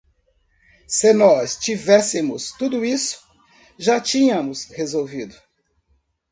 [0.87, 3.19] Se nós tivéssemos tudo isso,
[3.77, 5.35] já tínhamos resolvido